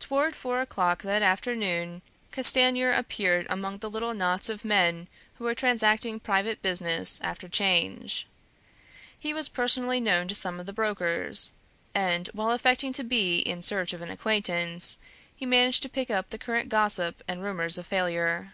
Toward 0.00 0.34
four 0.34 0.60
o'clock 0.60 1.02
that 1.02 1.22
afternoon 1.22 2.02
Castanier 2.32 2.90
appeared 2.90 3.46
among 3.48 3.78
the 3.78 3.88
little 3.88 4.12
knots 4.12 4.48
of 4.48 4.64
men 4.64 5.06
who 5.36 5.44
were 5.44 5.54
transacting 5.54 6.18
private 6.18 6.60
business 6.62 7.20
after 7.22 7.48
'Change. 7.48 8.26
He 9.16 9.32
was 9.32 9.48
personally 9.48 10.00
known 10.00 10.26
to 10.26 10.34
some 10.34 10.58
of 10.58 10.66
the 10.66 10.72
brokers; 10.72 11.52
and 11.94 12.26
while 12.32 12.50
affecting 12.50 12.92
to 12.94 13.04
be 13.04 13.38
in 13.38 13.62
search 13.62 13.92
of 13.92 14.02
an 14.02 14.10
acquaintance, 14.10 14.98
he 15.36 15.46
managed 15.46 15.84
to 15.84 15.88
pick 15.88 16.10
up 16.10 16.30
the 16.30 16.38
current 16.38 16.68
gossip 16.68 17.22
and 17.28 17.40
rumors 17.40 17.78
of 17.78 17.86
failure. 17.86 18.50